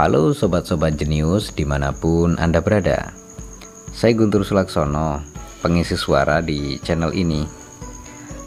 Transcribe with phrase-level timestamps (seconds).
[0.00, 3.12] Halo sobat-sobat jenius di mana pun Anda berada.
[3.92, 5.20] Saya Guntur Sulaksono,
[5.60, 7.44] pengisi suara di channel ini.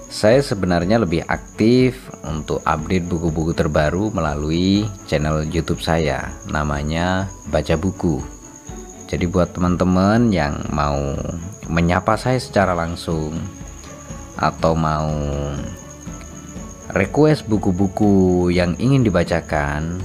[0.10, 8.18] Saya sebenarnya lebih aktif untuk update buku-buku terbaru melalui channel youtube saya Namanya Baca Buku.
[9.06, 11.14] Jadi buat teman-teman yang mau
[11.70, 13.38] menyapa saya secara langsung
[14.42, 15.14] Atau mau
[16.98, 20.02] request buku-buku yang ingin dibacakan,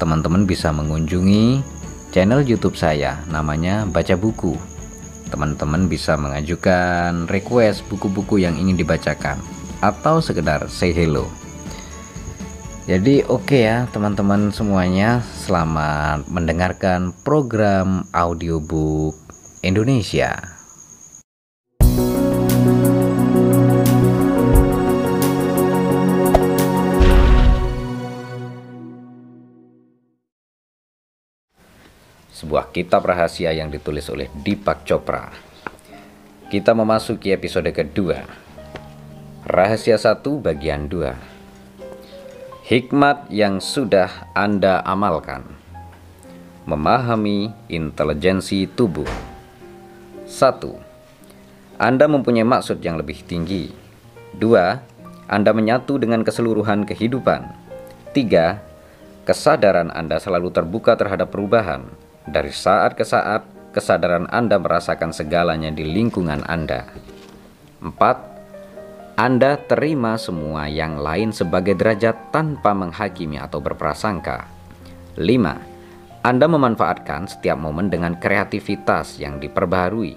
[0.00, 1.60] teman-teman bisa mengunjungi
[2.08, 4.56] channel YouTube saya namanya Baca Buku.
[5.28, 9.36] Teman-teman bisa mengajukan request buku-buku yang ingin dibacakan
[9.84, 11.28] atau sekedar say hello.
[12.88, 19.14] Jadi oke okay ya teman-teman semuanya, selamat mendengarkan program audiobook
[19.62, 20.59] Indonesia.
[32.50, 35.30] Sebuah kitab rahasia yang ditulis oleh Deepak Chopra.
[36.50, 38.26] Kita memasuki episode kedua.
[39.46, 41.14] Rahasia satu bagian 2.
[42.66, 45.46] Hikmat yang sudah Anda amalkan.
[46.66, 49.06] Memahami intelijensi tubuh.
[50.26, 51.78] 1.
[51.78, 53.70] Anda mempunyai maksud yang lebih tinggi.
[54.42, 55.30] 2.
[55.30, 57.46] Anda menyatu dengan keseluruhan kehidupan.
[58.10, 58.58] 3.
[59.22, 62.09] Kesadaran Anda selalu terbuka terhadap perubahan.
[62.30, 63.42] Dari saat ke saat,
[63.74, 66.86] kesadaran Anda merasakan segalanya di lingkungan Anda.
[67.82, 69.18] 4.
[69.18, 74.46] Anda terima semua yang lain sebagai derajat tanpa menghakimi atau berprasangka.
[75.18, 76.22] 5.
[76.22, 80.14] Anda memanfaatkan setiap momen dengan kreativitas yang diperbaharui,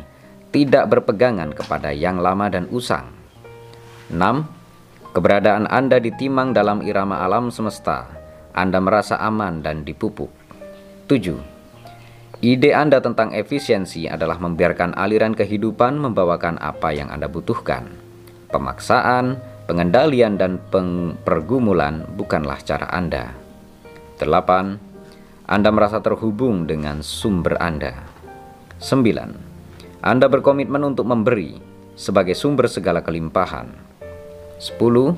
[0.54, 3.10] tidak berpegangan kepada yang lama dan usang.
[4.14, 5.18] 6.
[5.18, 8.06] Keberadaan Anda ditimang dalam irama alam semesta.
[8.54, 10.30] Anda merasa aman dan dipupuk.
[11.10, 11.53] 7
[12.44, 17.88] Ide Anda tentang efisiensi adalah membiarkan aliran kehidupan membawakan apa yang Anda butuhkan.
[18.52, 20.60] Pemaksaan, pengendalian, dan
[21.24, 23.32] pergumulan bukanlah cara Anda.
[24.20, 24.76] 8.
[25.48, 27.96] Anda merasa terhubung dengan sumber Anda.
[28.76, 30.04] 9.
[30.04, 31.64] Anda berkomitmen untuk memberi
[31.96, 33.72] sebagai sumber segala kelimpahan.
[34.60, 35.16] 10.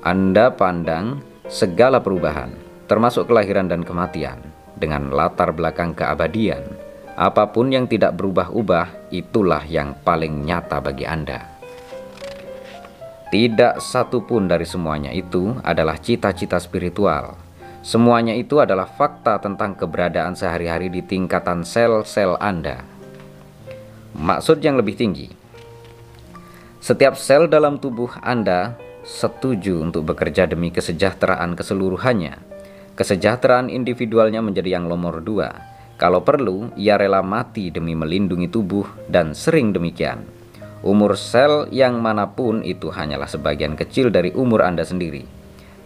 [0.00, 1.20] Anda pandang
[1.52, 2.56] segala perubahan,
[2.88, 4.51] termasuk kelahiran dan kematian
[4.82, 6.66] dengan latar belakang keabadian,
[7.14, 11.46] apa pun yang tidak berubah-ubah itulah yang paling nyata bagi Anda.
[13.30, 17.38] Tidak satu pun dari semuanya itu adalah cita-cita spiritual.
[17.80, 22.82] Semuanya itu adalah fakta tentang keberadaan sehari-hari di tingkatan sel-sel Anda.
[24.12, 25.32] Maksud yang lebih tinggi,
[26.82, 28.76] setiap sel dalam tubuh Anda
[29.06, 32.51] setuju untuk bekerja demi kesejahteraan keseluruhannya
[32.92, 35.48] Kesejahteraan individualnya menjadi yang nomor dua.
[35.96, 40.28] Kalau perlu, ia rela mati demi melindungi tubuh dan sering demikian.
[40.84, 45.24] Umur sel yang mana pun itu hanyalah sebagian kecil dari umur Anda sendiri.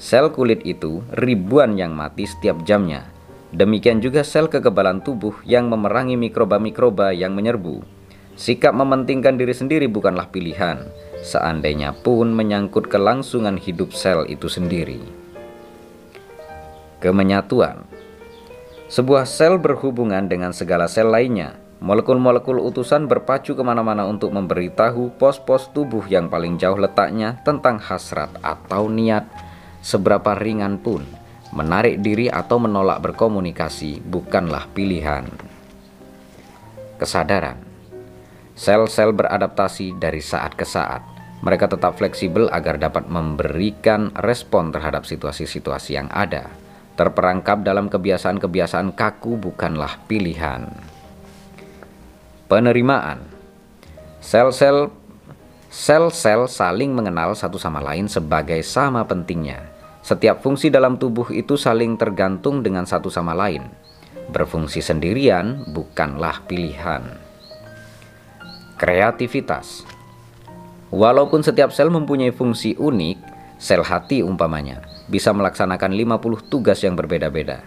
[0.03, 3.06] Sel kulit itu ribuan yang mati setiap jamnya.
[3.55, 7.87] Demikian juga sel kekebalan tubuh yang memerangi mikroba-mikroba yang menyerbu.
[8.34, 10.83] Sikap mementingkan diri sendiri bukanlah pilihan,
[11.22, 15.25] seandainya pun menyangkut kelangsungan hidup sel itu sendiri
[17.01, 17.87] kemenyatuan.
[18.87, 21.59] Sebuah sel berhubungan dengan segala sel lainnya.
[21.77, 28.33] Molekul-molekul utusan berpacu ke mana-mana untuk memberitahu pos-pos tubuh yang paling jauh letaknya tentang hasrat
[28.41, 29.29] atau niat.
[29.84, 31.05] Seberapa ringan pun,
[31.53, 35.28] menarik diri atau menolak berkomunikasi bukanlah pilihan.
[36.97, 37.61] Kesadaran
[38.57, 41.05] Sel-sel beradaptasi dari saat ke saat.
[41.45, 46.49] Mereka tetap fleksibel agar dapat memberikan respon terhadap situasi-situasi yang ada.
[46.97, 50.65] Terperangkap dalam kebiasaan-kebiasaan kaku bukanlah pilihan.
[52.49, 53.21] Penerimaan
[54.25, 54.89] Sel-sel
[55.69, 59.69] sel-sel saling mengenal satu sama lain sebagai sama pentingnya.
[60.01, 63.69] Setiap fungsi dalam tubuh itu saling tergantung dengan satu sama lain.
[64.33, 67.04] Berfungsi sendirian bukanlah pilihan.
[68.81, 69.84] Kreativitas
[70.89, 73.19] Walaupun setiap sel mempunyai fungsi unik,
[73.60, 77.62] sel hati umpamanya, bisa melaksanakan 50 tugas yang berbeda-beda.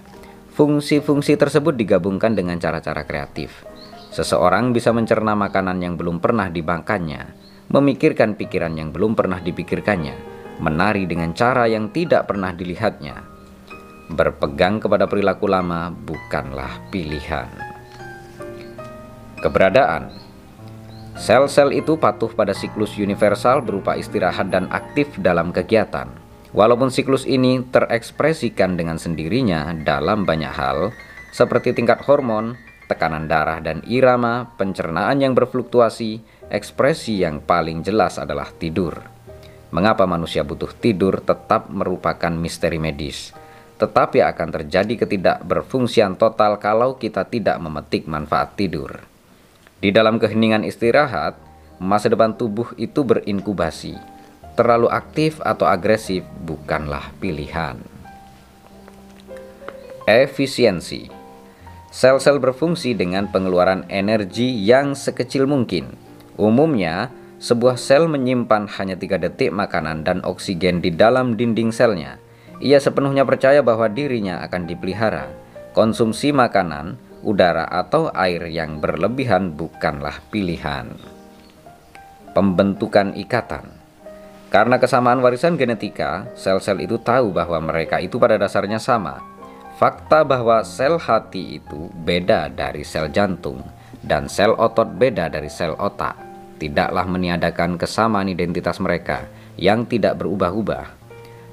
[0.55, 3.63] Fungsi-fungsi tersebut digabungkan dengan cara-cara kreatif.
[4.11, 7.21] Seseorang bisa mencerna makanan yang belum pernah dibangkannya,
[7.71, 10.15] memikirkan pikiran yang belum pernah dipikirkannya,
[10.59, 13.23] menari dengan cara yang tidak pernah dilihatnya.
[14.09, 17.47] Berpegang kepada perilaku lama bukanlah pilihan.
[19.39, 20.11] Keberadaan
[21.19, 26.28] Sel-sel itu patuh pada siklus universal berupa istirahat dan aktif dalam kegiatan.
[26.49, 30.89] Walaupun siklus ini terekspresikan dengan sendirinya dalam banyak hal,
[31.29, 32.57] seperti tingkat hormon,
[32.89, 38.97] tekanan darah dan irama, pencernaan yang berfluktuasi, ekspresi yang paling jelas adalah tidur.
[39.69, 43.29] Mengapa manusia butuh tidur tetap merupakan misteri medis,
[43.77, 49.05] tetapi akan terjadi ketidakberfungsian total kalau kita tidak memetik manfaat tidur.
[49.77, 51.37] Di dalam keheningan istirahat,
[51.77, 54.18] masa depan tubuh itu berinkubasi.
[54.59, 57.79] Terlalu aktif atau agresif bukanlah pilihan.
[60.03, 61.07] Efisiensi
[61.87, 65.95] Sel-sel berfungsi dengan pengeluaran energi yang sekecil mungkin.
[66.35, 67.07] Umumnya,
[67.39, 72.19] sebuah sel menyimpan hanya tiga detik makanan dan oksigen di dalam dinding selnya.
[72.59, 75.31] Ia sepenuhnya percaya bahwa dirinya akan dipelihara.
[75.71, 80.91] Konsumsi makanan, udara, atau air yang berlebihan bukanlah pilihan.
[82.35, 83.78] Pembentukan ikatan
[84.49, 89.21] karena kesamaan warisan genetika, sel-sel itu tahu bahwa mereka itu pada dasarnya sama.
[89.77, 93.63] Fakta bahwa sel hati itu beda dari sel jantung
[94.03, 96.17] dan sel otot beda dari sel otak
[96.59, 99.23] tidaklah meniadakan kesamaan identitas mereka
[99.55, 100.99] yang tidak berubah-ubah.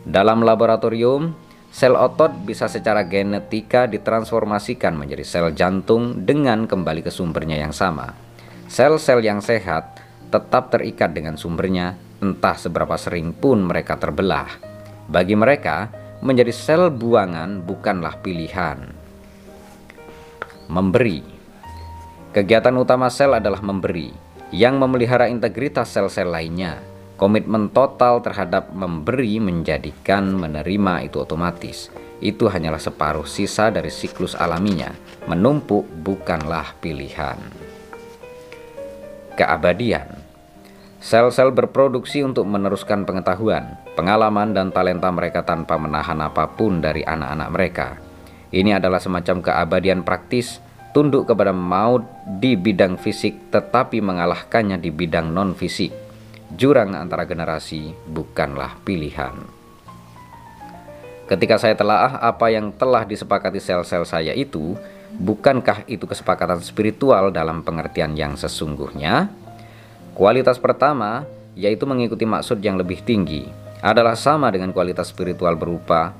[0.03, 1.47] Dalam laboratorium,
[1.77, 8.17] Sel otot bisa secara genetika ditransformasikan menjadi sel jantung dengan kembali ke sumbernya yang sama.
[8.65, 10.01] Sel-sel yang sehat
[10.33, 14.49] tetap terikat dengan sumbernya, entah seberapa sering pun mereka terbelah.
[15.07, 15.91] Bagi mereka,
[16.21, 18.91] menjadi sel buangan bukanlah pilihan.
[20.67, 21.23] Memberi
[22.35, 24.11] kegiatan utama sel adalah memberi,
[24.51, 26.83] yang memelihara integritas sel-sel lainnya
[27.17, 31.89] Komitmen total terhadap memberi menjadikan menerima itu otomatis.
[32.21, 34.93] Itu hanyalah separuh sisa dari siklus alaminya.
[35.25, 37.41] Menumpuk bukanlah pilihan.
[39.33, 40.26] Keabadian
[41.07, 47.49] Sel-sel berproduksi untuk meneruskan pengetahuan, pengalaman, dan talenta mereka tanpa menahan apa pun dari anak-anak
[47.55, 47.89] mereka.
[48.51, 50.59] Ini adalah semacam keabadian praktis,
[50.91, 55.95] tunduk kepada maut di bidang fisik tetapi mengalahkannya di bidang non-fisik
[56.59, 59.47] jurang antara generasi bukanlah pilihan.
[61.31, 64.75] Ketika saya telah apa yang telah disepakati sel-sel saya itu,
[65.23, 69.46] bukankah itu kesepakatan spiritual dalam pengertian yang sesungguhnya?
[70.17, 73.45] Kualitas pertama, yaitu mengikuti maksud yang lebih tinggi,
[73.85, 76.17] adalah sama dengan kualitas spiritual berupa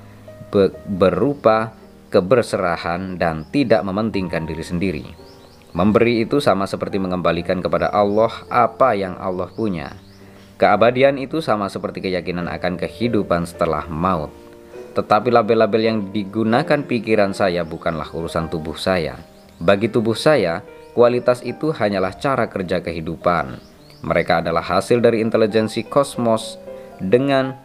[0.53, 1.73] be, berupa
[2.13, 5.07] keberserahan dan tidak mementingkan diri sendiri.
[5.73, 10.07] Memberi itu sama seperti mengembalikan kepada Allah apa yang Allah punya
[10.57, 14.33] Keabadian itu sama seperti keyakinan akan kehidupan setelah maut.
[14.97, 19.21] Tetapi label-label yang digunakan pikiran saya bukanlah urusan tubuh saya.
[19.61, 20.65] Bagi tubuh saya,
[20.97, 23.76] kualitas itu hanyalah cara kerja kehidupan.
[24.05, 26.61] Mereka adalah hasil dari intelijensi kosmos
[27.01, 27.57] dengan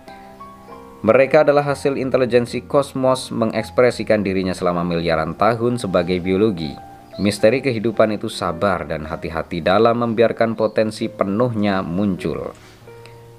[1.01, 6.77] mereka adalah hasil intelijensi kosmos mengekspresikan dirinya selama miliaran tahun sebagai biologi.
[7.17, 12.53] Misteri kehidupan itu sabar dan hati-hati dalam membiarkan potensi penuhnya muncul.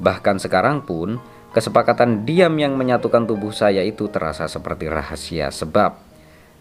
[0.02, 1.22] Bahkan sekarang pun,
[1.54, 5.94] kesepakatan diam yang menyatukan tubuh saya itu terasa seperti rahasia sebab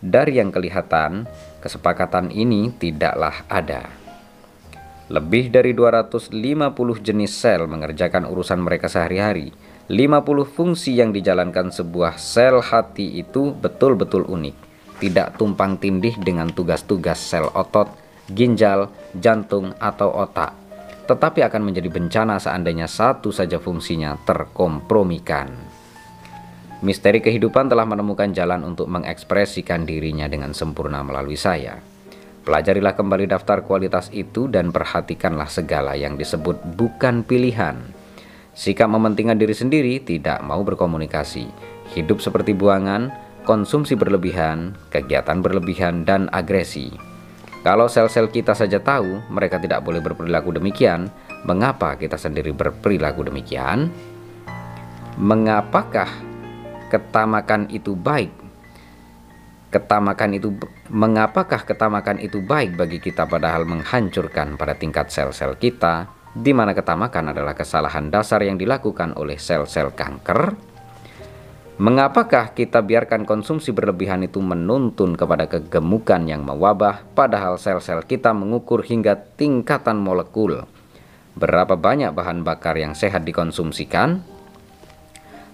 [0.01, 1.25] dari yang kelihatan,
[1.65, 4.00] kesepakatan ini tidaklah ada.
[5.11, 6.31] Lebih dari 250
[7.03, 9.51] jenis sel mengerjakan urusan mereka sehari-hari.
[9.91, 14.55] 50 fungsi yang dijalankan sebuah sel hati itu betul-betul unik.
[15.03, 17.91] Tidak tumpang tindih dengan tugas-tugas sel otot,
[18.31, 18.87] ginjal,
[19.19, 20.61] jantung, atau otak
[21.11, 25.51] tetapi akan menjadi bencana seandainya satu saja fungsinya terkompromikan.
[26.87, 31.90] Misteri kehidupan telah menemukan jalan untuk mengekspresikan dirinya dengan sempurna melalui saya.
[32.41, 37.77] Pelajarilah kembali daftar kualitas itu dan perhatikanlah segala yang disebut bukan pilihan.
[38.57, 41.45] Sikap mementingkan diri sendiri tidak mau berkomunikasi,
[41.93, 43.13] hidup seperti buangan,
[43.45, 46.89] konsumsi berlebihan, kegiatan berlebihan, dan agresi.
[47.61, 51.13] Kalau sel-sel kita saja tahu mereka tidak boleh berperilaku demikian,
[51.45, 53.93] mengapa kita sendiri berperilaku demikian?
[55.21, 56.09] Mengapakah
[56.89, 58.40] ketamakan itu baik?
[59.71, 60.51] Ketamakan itu
[60.91, 67.31] mengapakah ketamakan itu baik bagi kita padahal menghancurkan pada tingkat sel-sel kita di mana ketamakan
[67.31, 70.59] adalah kesalahan dasar yang dilakukan oleh sel-sel kanker?
[71.81, 78.83] Mengapakah kita biarkan konsumsi berlebihan itu menuntun kepada kegemukan yang mewabah, padahal sel-sel kita mengukur
[78.83, 80.67] hingga tingkatan molekul?
[81.33, 84.30] Berapa banyak bahan bakar yang sehat dikonsumsikan?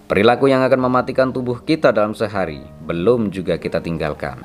[0.07, 4.39] Perilaku yang akan mematikan tubuh kita dalam sehari belum juga kita tinggalkan.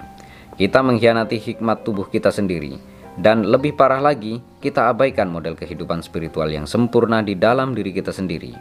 [0.58, 2.82] Kita mengkhianati hikmat tubuh kita sendiri,
[3.14, 8.10] dan lebih parah lagi, kita abaikan model kehidupan spiritual yang sempurna di dalam diri kita
[8.10, 8.58] sendiri.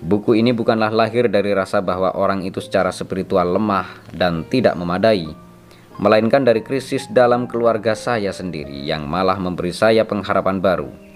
[0.00, 5.28] Buku ini bukanlah lahir dari rasa bahwa orang itu secara spiritual lemah dan tidak memadai,
[6.00, 11.09] melainkan dari krisis dalam keluarga saya sendiri yang malah memberi saya pengharapan baru.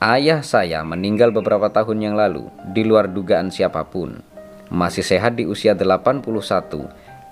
[0.00, 4.24] Ayah saya meninggal beberapa tahun yang lalu di luar dugaan siapa pun.
[4.72, 6.24] Masih sehat di usia 81,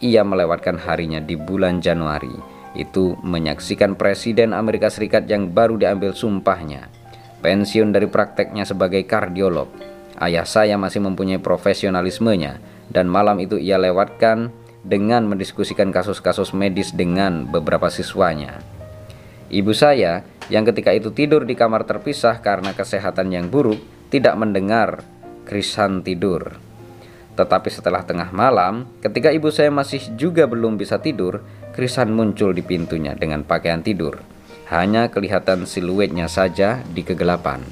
[0.04, 2.32] ia melewatkan harinya di bulan Januari.
[2.76, 6.92] Itu menyaksikan Presiden Amerika Serikat yang baru diambil sumpahnya.
[7.40, 9.70] Pensiun dari prakteknya sebagai kardiolog
[10.18, 12.58] Ayah saya masih mempunyai profesionalismenya
[12.90, 14.50] dan malam itu ia lewatkan
[14.82, 18.58] dengan mendiskusikan kasus-kasus medis dengan beberapa siswanya.
[19.48, 23.80] Ibu saya yang ketika itu tidur di kamar terpisah karena kesehatan yang buruk
[24.12, 25.04] tidak mendengar
[25.48, 26.56] krisan tidur.
[27.36, 31.40] Tetapi setelah tengah malam, ketika ibu saya masih juga belum bisa tidur,
[31.78, 34.18] Krisan muncul di pintunya dengan pakaian tidur.
[34.66, 37.62] Hanya kelihatan siluetnya saja di kegelapan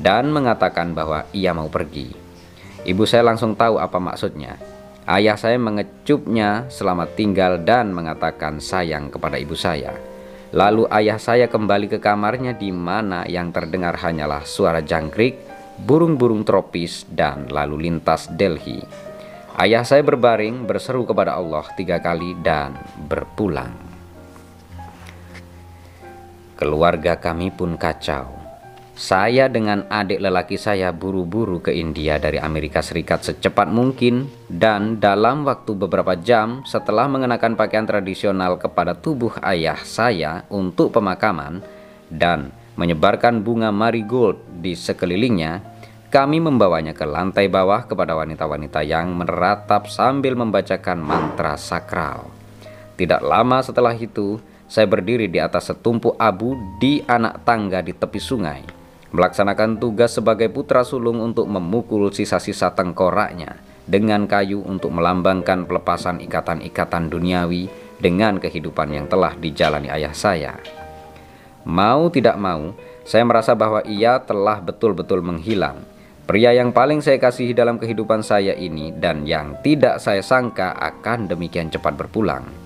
[0.00, 2.08] dan mengatakan bahwa ia mau pergi.
[2.88, 4.56] Ibu saya langsung tahu apa maksudnya.
[5.04, 9.92] Ayah saya mengecupnya selamat tinggal dan mengatakan sayang kepada ibu saya.
[10.54, 15.34] Lalu ayah saya kembali ke kamarnya di mana yang terdengar hanyalah suara jangkrik,
[15.82, 18.78] burung-burung tropis, dan lalu lintas Delhi.
[19.58, 22.78] Ayah saya berbaring berseru kepada Allah tiga kali dan
[23.10, 23.74] berpulang.
[26.54, 28.43] Keluarga kami pun kacau.
[28.94, 35.42] Saya dengan adik lelaki saya buru-buru ke India dari Amerika Serikat secepat mungkin dan dalam
[35.42, 41.58] waktu beberapa jam setelah mengenakan pakaian tradisional kepada tubuh ayah saya untuk pemakaman
[42.06, 45.58] dan menyebarkan bunga marigold di sekelilingnya,
[46.14, 52.30] kami membawanya ke lantai bawah kepada wanita-wanita yang meratap sambil membacakan mantra sakral.
[52.94, 54.38] Tidak lama setelah itu,
[54.70, 58.83] saya berdiri di atas setumpuk abu di anak tangga di tepi sungai
[59.14, 67.06] melaksanakan tugas sebagai putra sulung untuk memukul sisa-sisa tengkoraknya dengan kayu untuk melambangkan pelepasan ikatan-ikatan
[67.06, 67.70] duniawi
[68.02, 70.58] dengan kehidupan yang telah dijalani ayah saya.
[71.62, 72.74] Mau tidak mau,
[73.06, 75.78] saya merasa bahwa ia telah betul-betul menghilang.
[76.26, 81.30] Pria yang paling saya kasihi dalam kehidupan saya ini dan yang tidak saya sangka akan
[81.30, 82.63] demikian cepat berpulang.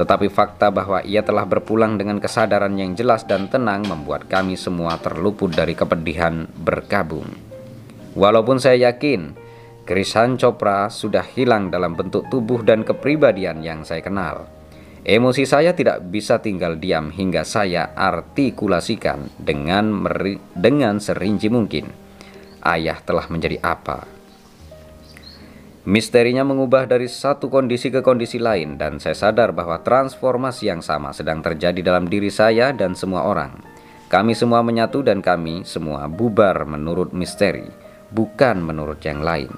[0.00, 4.96] Tetapi fakta bahwa ia telah berpulang dengan kesadaran yang jelas dan tenang membuat kami semua
[4.96, 7.28] terluput dari kepedihan berkabung.
[8.16, 9.36] Walaupun saya yakin
[9.84, 14.48] Krishan Chopra sudah hilang dalam bentuk tubuh dan kepribadian yang saya kenal.
[15.04, 20.00] Emosi saya tidak bisa tinggal diam hingga saya artikulasikan dengan
[20.56, 21.92] dengan serinci mungkin.
[22.64, 24.19] Ayah telah menjadi apa?
[25.90, 31.10] Misterinya mengubah dari satu kondisi ke kondisi lain dan saya sadar bahwa transformasi yang sama
[31.10, 33.58] sedang terjadi dalam diri saya dan semua orang.
[34.06, 37.66] Kami semua menyatu dan kami semua bubar menurut misteri,
[38.14, 39.50] bukan menurut yang lain.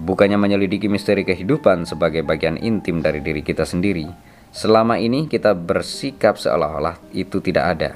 [0.00, 4.08] Bukannya menyelidiki misteri kehidupan sebagai bagian intim dari diri kita sendiri,
[4.48, 7.92] selama ini kita bersikap seolah-olah itu tidak ada.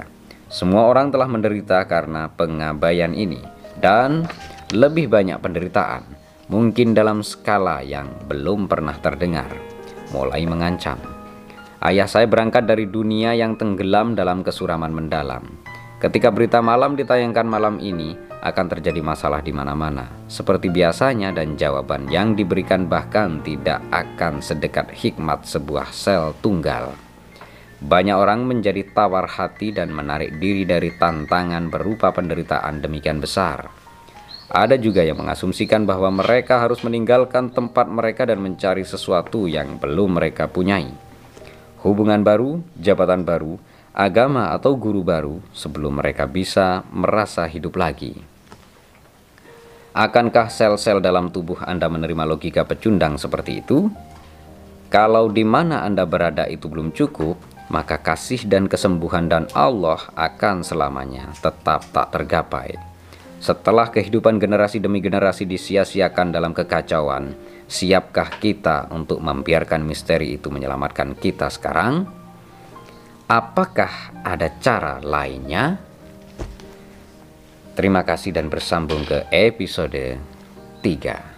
[0.53, 3.41] Semua orang telah menderita karena pengabaian ini
[3.81, 4.29] dan
[4.69, 6.20] lebih banyak penderitaan
[6.51, 9.49] mungkin dalam skala yang belum pernah terdengar,
[10.11, 10.99] mulai mengancam.
[11.79, 15.47] Ayah saya berangkat dari dunia yang tenggelam dalam kesuraman mendalam.
[15.97, 20.09] Ketika berita malam ditayangkan malam ini, akan terjadi masalah di mana-mana.
[20.27, 26.91] Seperti biasanya dan jawaban yang diberikan bahkan tidak akan sedekat hikmat sebuah sel tunggal.
[27.81, 33.80] Banyak orang menjadi tawar hati dan menarik diri dari tantangan berupa penderitaan demikian besar.
[34.51, 40.19] Ada juga yang mengasumsikan bahwa mereka harus meninggalkan tempat mereka dan mencari sesuatu yang belum
[40.19, 40.91] mereka punyai.
[41.87, 43.55] Hubungan baru, jabatan baru,
[43.95, 48.19] agama atau guru baru sebelum mereka bisa merasa hidup lagi.
[49.95, 53.87] Akankah sel-sel dalam tubuh Anda menerima logika pecundang seperti itu?
[54.91, 57.39] Kalau di mana Anda berada itu belum cukup,
[57.71, 62.90] maka kasih dan kesembuhan dan Allah akan selamanya tetap tak tergapai.
[63.41, 67.33] Setelah kehidupan generasi demi generasi disia-siakan dalam kekacauan,
[67.65, 72.05] siapkah kita untuk membiarkan misteri itu menyelamatkan kita sekarang?
[73.25, 75.81] Apakah ada cara lainnya?
[77.73, 80.21] Terima kasih dan bersambung ke episode
[80.85, 81.30] 3.